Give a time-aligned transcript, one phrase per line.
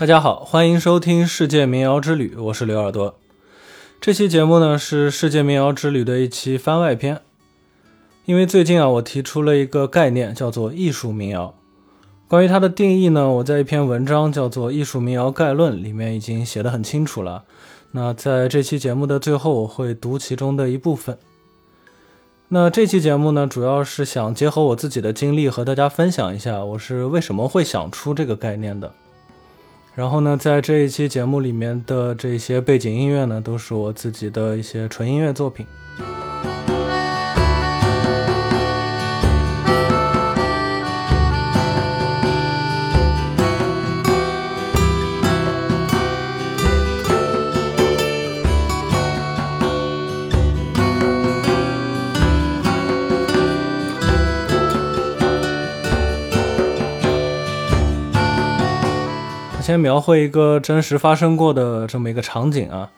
[0.00, 3.16] 大家好，欢迎收听《世界民谣之旅》，我是刘耳朵。
[4.00, 7.20] 这期节目呢是《世界民谣之旅》的一期番外篇。
[8.24, 11.52] 因为最近啊，我提出了一个概念，叫做艺术民谣。
[12.26, 17.44] 关于它的定义呢，我在一篇文章叫做《艺术民谣概论》里面已经写得很清楚了。
[17.90, 21.18] 那在这期节目的最后，我会读其中的一部分。
[22.48, 28.90] 那这期节目呢，主要是想结合我自己的经历和大家分享一下，我是为什么会想出这个概念的。
[30.00, 35.66] 然后呢，在这一期节目里面的这些背景音乐呢，都是我自己的一些纯音乐作品。
[59.70, 62.90] 先描绘一个真实发生过的这么一个场景啊，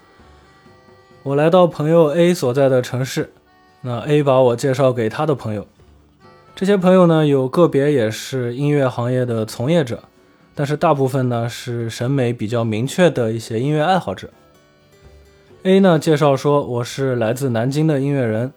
[1.23, 3.31] 我来到朋友 A 所在的城市，
[3.83, 5.67] 那 A 把我介绍给他的朋友，
[6.57, 10.05] 这些朋友呢有个别也是音乐行业的从业者，
[10.55, 14.31] 但是大部分呢是审美比较明确的一些音乐爱好者。
[15.65, 18.51] A 呢介绍说我是来自南京的音乐人，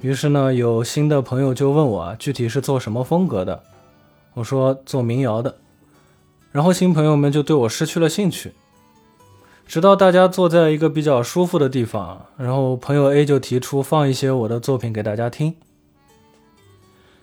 [0.00, 3.62] 于是呢有新的朋友就问我啊具体是做什么风格的，
[4.32, 5.54] 我说做民谣的。
[6.52, 8.52] 然后新朋友们就对我失去了兴趣，
[9.66, 15.54] 直到大家坐在一个比较舒服的地方，然后朋友 A 就提出放一些我的作品给大家听。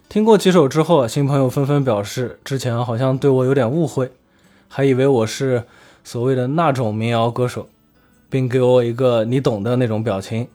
[0.09, 4.11] 听过几首之后，新朋友纷纷表示之前好像对我有点误会，
[4.67, 5.66] 还以为我是
[6.03, 7.69] 所谓的那种民谣歌手，
[8.27, 10.47] 并给我一个你懂的那种表情。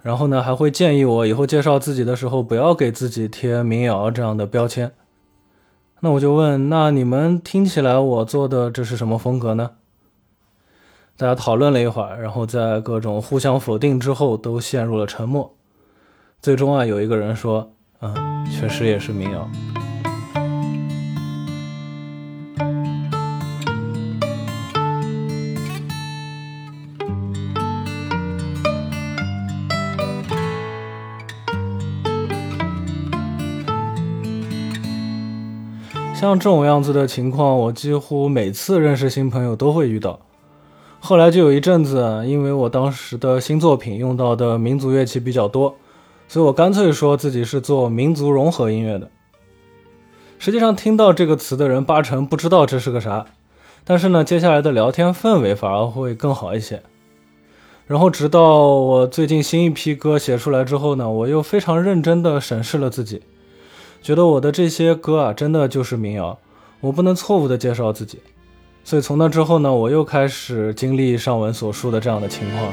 [0.00, 4.92] 然后呢，还会建议我以后介绍自己的时候不要给自己贴民谣这样的标签。
[6.00, 9.72] 那我就问，那你们听起来我做的这是什么风格呢？
[11.16, 15.56] 大家讨论了一会儿，然后在各种互相否定之后，都陷入了沉默。
[16.40, 19.50] 最终啊，有一个人说：“嗯，确实也是民谣。”
[36.18, 40.18] 像这种样子的情况，我几乎每次认识新朋友都会遇到。
[40.98, 45.76] 后来就有一阵子，因为我当时的新作品用到的民族乐器比较多，
[46.26, 49.08] 所以我干脆说自己是做民族融合音乐的。
[50.40, 53.26] 实际上，听到这个词的人八成不知道这是个啥，
[53.84, 56.82] 但是呢，接下来的聊天氛围反而会更好一些。
[57.86, 63.22] 然后，直到我最近新一批歌写出来之后呢，我又非常认真地审视了自己。
[64.00, 66.38] 觉得我的这些歌啊，真的就是民谣，
[66.80, 68.20] 我不能错误的介绍自己，
[68.82, 72.72] 所以从那之后呢，我又开始经历上文所述的这样的情况。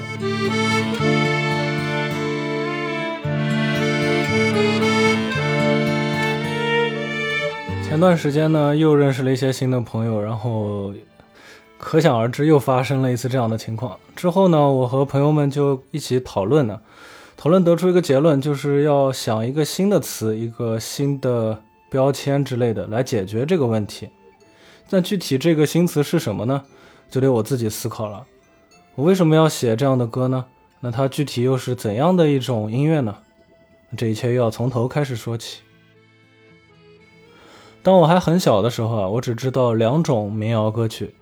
[7.84, 10.94] 前段时间呢，又认识了一些新的朋友，然后
[11.78, 13.98] 可想而知，又发生了一次这样的情况。
[14.16, 16.80] 之后呢，我和朋友们就一起讨论呢。
[17.38, 24.10] 讨论得出一个结论，就是要想一个新的词、一个新的标签之类的来解决这个问题。
[24.90, 26.64] 但具体这个新词是什么呢？
[27.10, 28.26] 就得我自己思考了。
[28.96, 30.46] 我为什么要写这样的歌呢？
[30.80, 33.16] 那它具体又是怎样的一种音乐呢？
[33.98, 35.62] 这一切又要从头开始说起。
[37.84, 41.14] 当我还很小的时候啊，我只知道两种民谣歌曲，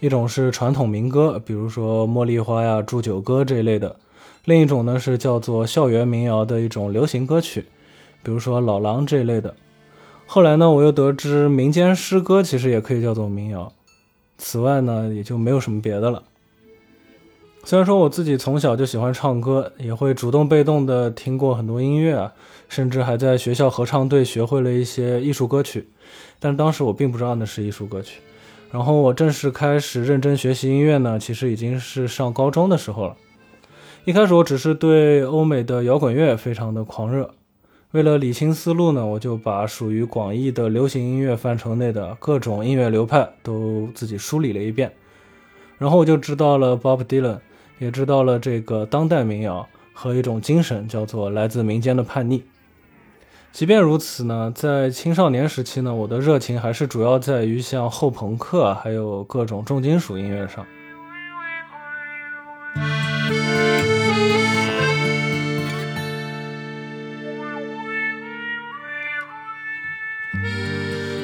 [0.00, 3.96] 一种是传统民歌，比如说《茉莉花》呀、《祝酒歌》这一类的。
[4.44, 7.66] 另一种呢是叫做校园民谣的一种流行歌曲，
[8.22, 9.54] 比如说老狼这一类的。
[10.26, 13.72] 后来呢，我又得知民间诗歌其实也可以叫做民谣。
[14.38, 16.22] 此外呢，也就没有什么别的了。
[17.64, 22.32] 虽然说我自己从小就喜欢唱歌，也会主动被动的听过很多音乐啊，
[22.68, 25.88] 甚至还在学校合唱队学会了一些艺术歌曲，
[26.38, 28.20] 但当时我并不知道那是艺术歌曲。
[28.70, 33.16] 然后我正式开始认真学习音乐呢，其实已经是上高中的时候了。
[34.06, 37.30] 一开始我只是对欧美的摇滚乐非常的狂热，
[37.90, 44.90] 为了理清思路呢，我就把属于广义的流行音乐范畴内的各种音乐流派都自己梳理了一遍，
[45.76, 47.40] 然后我就知道了 Bob Dylan，
[47.78, 52.42] 也知道了这个当代民谣和一种精神叫做来自民间的叛逆。
[53.52, 60.64] 即便如此呢，在青少年时期呢，我的热情还是主要在于像后朋克还有各种重金属音乐上。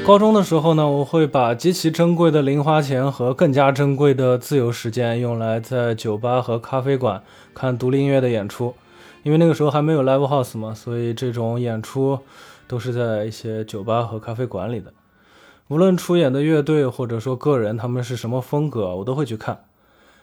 [0.07, 7.21] 高中的时候呢，我会把极其珍贵的零花钱和更加珍贵的自由时间用来在酒吧和咖啡馆
[7.53, 8.73] 看独立音乐的演出，
[9.25, 12.21] 因为那个时候还没有 live house 嘛，所以这种演出
[12.69, 14.93] 都是在一些酒吧和咖啡馆里的。
[15.67, 19.65] 无论出演的乐队或者说个人，他们是什么风格，我都会去看。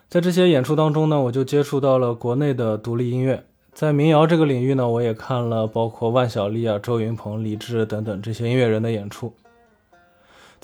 [0.07, 3.43] 在这些演出当中呢，我就接触到了国内的独立音乐。
[3.73, 9.33] 在民谣这个领域呢，我也看了包括万晓利啊、周云鹏、李志等等这些音乐人的演出。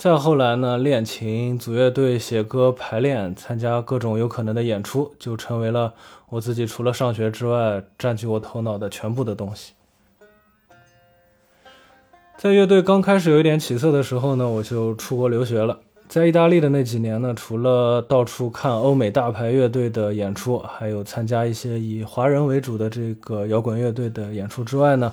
[0.00, 5.92] 再后来呢，练琴、组乐队、写歌、排练、参加各种有可能的演出，就成为了
[6.30, 9.74] 我自己除了上学之外占据我头脑的全部的东西。
[12.38, 15.78] 在乐队刚开始有一点起色的时候呢，我就出国留学了。
[16.08, 25.12] 在意大利的那几年呢，除了到处看欧美大牌乐队的演出，还有参加一些以华人为主的这个摇滚乐队的演出之外呢，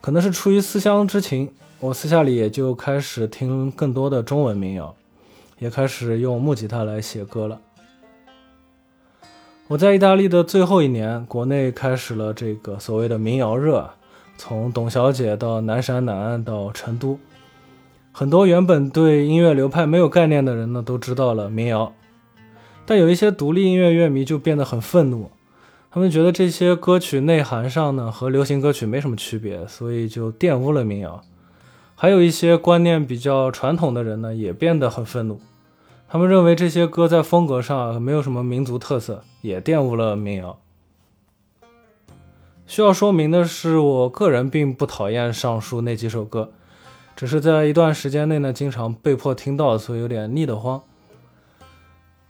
[0.00, 4.94] 可能是出于思乡之情，我私下里也就开始听更多的中文民谣，
[5.58, 7.60] 也开始用木吉他来写歌了。
[9.66, 13.90] 我在意大利的最后一年，国内开始了这个所谓的民谣热。
[14.38, 17.18] 从董小姐到南山南岸到成都，
[18.12, 21.92] 很多原本对音乐流派没有概念的人呢，都知道了民谣。
[22.86, 25.32] 但有一些独立音乐乐迷就变得很愤怒，
[25.90, 31.20] 他们觉得这些歌曲内涵上呢和流行歌曲没什么区别，所以就玷污了民谣。
[32.02, 35.40] 还有一些观念比较传统的人呢，也变得很愤怒，
[36.08, 40.58] 他们认为这些歌在风格上没有什么民族特色，也玷污了民谣。
[42.66, 46.50] 需要说明的是，我个人并不讨厌上述那几首歌，
[47.14, 50.82] 只是在一段时间内呢，经常被迫听到，所以有点腻得慌。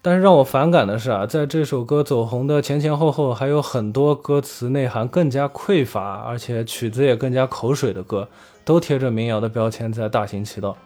[0.02, 8.28] 但是让我反感的是啊，在这首歌走红的前前后后，还有很多歌词内涵更加匮乏，而且曲子也更加口水的歌，
[8.64, 10.76] 都贴着民谣的标签在大行其道。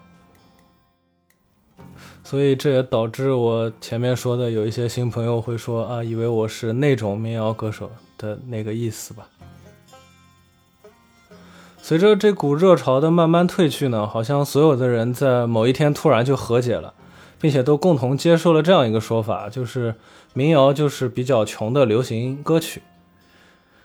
[2.25, 9.28] 所以这也导致我前面说的有一些新朋友会说啊，以为我是那种民谣歌手的那个意思吧。
[11.81, 16.94] 随着这股热潮的慢慢退去呢，好像所有的人在某一天突然就和解了，
[17.40, 19.94] 并且都共同接受了这样一个说法，就是
[20.34, 22.82] 民谣就是比较穷的流行歌曲。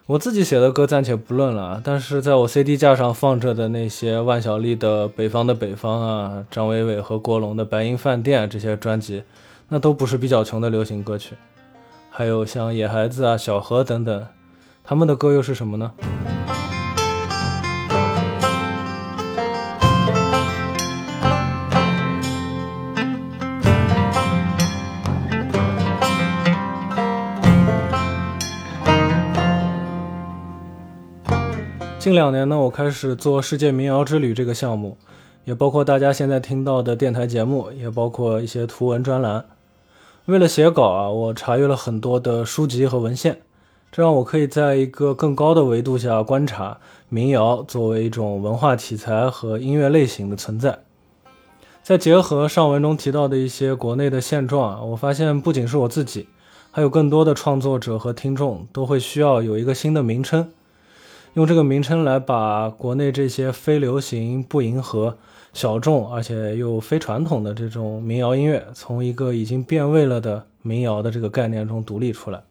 [0.07, 9.24] 我自己写的歌暂且不论了，但是在我 CD 架上放着的那些万晓利的《北方的北方》啊，张伟伟和郭龙的《白银饭店》这些专辑，
[9.69, 11.36] 那都不是比较穷的流行歌曲。
[12.09, 14.27] 还有像野孩子啊、小河等等，
[14.83, 15.92] 他们的歌又是什么呢？
[32.01, 34.98] 近两年呢，我开始做世界民谣之旅这个项目，
[35.45, 39.45] 也包括大家现在听到的电台节目，也包括一些图文专栏。
[40.25, 43.42] 为了写稿啊，我查阅了很多的书籍和文献，
[43.92, 50.80] 这让我可以在一个更高的维度下观察民谣作为一种文化题材和音乐类型的存在。
[51.83, 56.27] 再结合上文中提到的一些国内的现状啊，我发现不仅是我自己，
[56.72, 60.50] 还有更多的创作者和听众都会需要有一个新的名称。
[61.34, 65.18] 用这个名称来把国内这些非流行、不迎合、
[65.54, 72.44] 小众而且又非传统的这种民谣音乐，从一个已经变味了的民谣的这个概念中独立出来。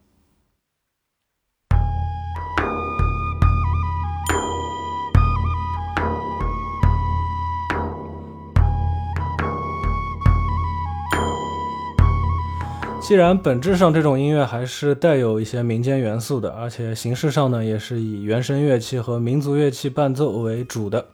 [13.01, 21.07] 既然本质上这种音乐还是带有一些民间元素的，而且形式上呢也是以原声乐器和民族乐器伴奏为主的，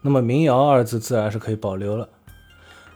[0.00, 2.08] 那么“民谣”二字自然是可以保留了。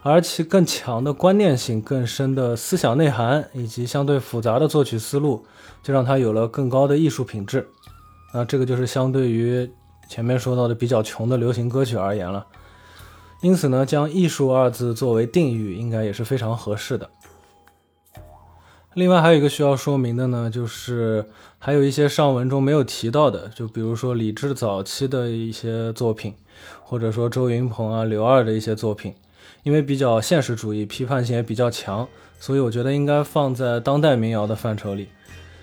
[0.03, 5.45] 而其更强的观念性、更深的思想内涵以及相对复杂的作曲思路，
[5.83, 7.69] 就让它有了更高的艺术品质。
[8.35, 9.71] 那这个就是相对于
[10.09, 12.45] 前面说到的比较穷的流行歌曲而言了。
[13.43, 17.09] 因此呢，将“艺术”二字作为定语，应该也是非常合适的。
[18.95, 21.25] 另外还有一个需要说明的呢，就是
[21.59, 26.35] 还有一些上文中没有提到的，就比如说李志早期的一些作品，
[26.83, 29.15] 或者说周云鹏啊、刘二的一些作品，
[29.63, 32.07] 因为比较现实主义，批判性也比较强，
[32.39, 35.09] 所以我觉得应该放在当代民谣的范畴里。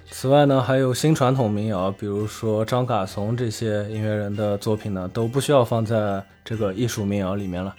[0.09, 7.75] 此外呢，还有新传统民谣，比如说张嘎怂这些音乐人的作品呢，都不需要放在这个艺术民谣里面了。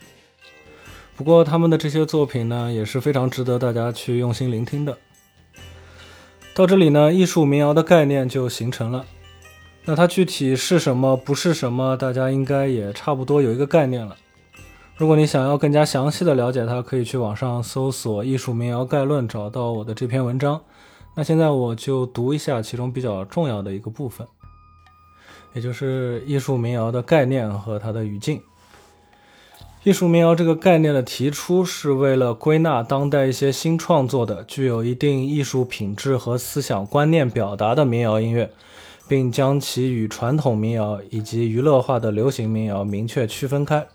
[1.16, 4.97] 不过他们的这些作品呢，也是非常值得大家去用心聆听的。
[6.54, 9.07] 到这里呢，艺术民谣的概念就形成了。
[9.85, 14.16] 那它具体是什么，不是什么，大家应该也差不多有一个概念了。
[14.97, 20.61] 如果你想要更加详细的了解它，可以去网上搜索《艺术民谣概论》，找到我的这篇文章。
[21.14, 24.26] 那现在我就读一下其中比较重要的一个部分，
[25.54, 28.42] 也就是艺术民谣的概念和它的语境。
[29.82, 38.50] 艺术民谣这个概念的提出，是为了归纳当代一些新创作的、具有一定艺术品质和思想观念表达的民谣音乐，
[39.08, 43.87] 并将其与传统民谣以及娱乐化的流行民谣明确区分开。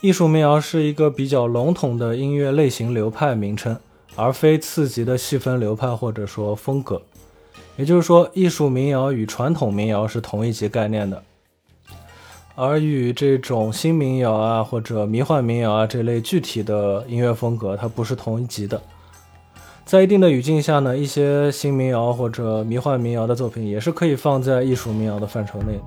[0.00, 3.78] 艺术民谣是一个比较笼统的音乐类型流派名称，
[4.16, 7.00] 而非次级的细分流派或者说风格。
[7.76, 11.22] 也就是说，艺术民谣与传统民谣是同一级概念的，
[12.58, 18.80] 而与这种新民谣啊或者迷幻民谣啊这类具体的音乐风格，它不是同一级的。
[19.84, 25.82] 在一定的语境下呢，一些新民谣或者迷幻民谣的作品也是可以放在艺术民谣的范畴内的。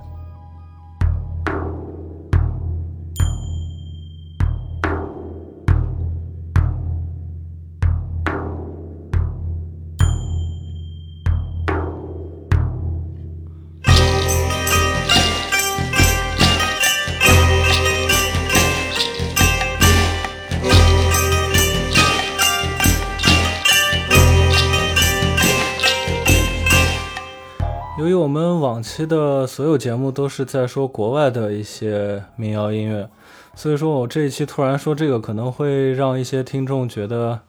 [27.99, 33.09] 由于我们往期的所有节目都是在说国外的一些民谣音乐，
[33.55, 37.41] 所以说我这一期突然说这个，可能会让一些听众觉得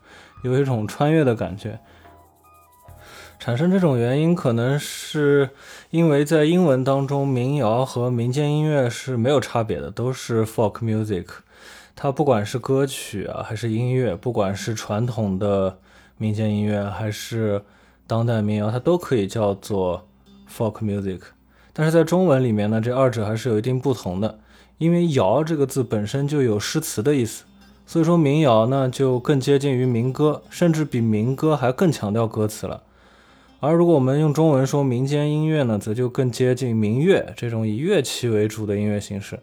[0.42, 1.78] 有一种穿越的感觉。
[3.38, 5.50] 产生这种原因，可能是
[5.90, 11.26] 因为在英文当中，民谣和民间音乐是没有差别的，都是 folk music。
[11.94, 15.78] 它不管是歌曲啊，还是音乐，不管是传统的
[16.16, 17.62] 民间音乐，还是
[18.08, 20.08] 当代民谣，它都可以叫做。
[20.50, 21.20] Folk music，
[21.72, 24.40] 但是在中文里面呢，这二者还是有一定不同的。
[24.78, 27.44] 因为“谣”这个字本身就有诗词的意思，
[27.86, 32.82] 所以说民谣呢就更接近于民歌，甚至比民歌还更强调歌词了。
[33.60, 39.40] 而如果我们用中文说民间音乐呢，则就更接近民乐这种以乐器为主的音乐形式。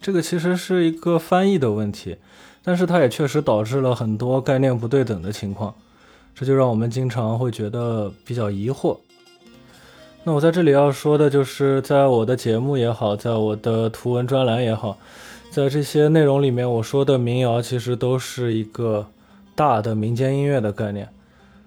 [0.00, 2.18] 这个其实是一个翻译的问题，
[2.62, 5.74] 但是它也确实导致了很多概念不对等的情况，
[6.36, 8.96] 这就让我们经常会觉得比较疑惑。
[10.22, 14.98] 那我在这里要说的就是，在我的节目也好，在我的图文专栏也好，
[15.50, 19.06] 在这些内容里面，我说的民谣其实都是一个
[19.54, 21.08] 大的民间音乐的概念，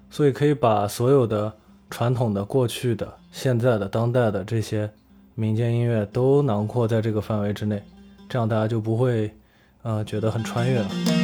[0.08, 1.52] 所以可以把所有的
[1.90, 4.88] 传统的、过去的、现在的、当代的这些
[5.34, 7.82] 民间音乐都囊括在这个范围之内，
[8.28, 9.34] 这样大家就不会，
[9.82, 11.23] 呃，觉得很穿越了。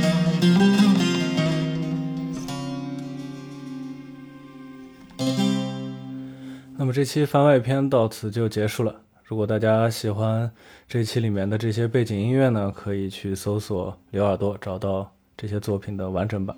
[6.93, 8.95] 这期番外篇到此就结束了。
[9.25, 10.51] 如果大家喜欢
[10.89, 16.57] 这期里面的这些背景音乐呢，可以去搜索“刘耳朵”，找到这些作品的完整版。